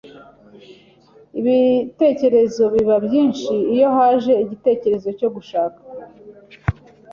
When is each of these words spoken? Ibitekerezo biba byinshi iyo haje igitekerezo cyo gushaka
Ibitekerezo 1.39 2.63
biba 2.73 2.95
byinshi 3.05 3.53
iyo 3.73 3.87
haje 3.95 4.33
igitekerezo 4.43 5.07
cyo 5.19 5.29
gushaka 5.35 5.79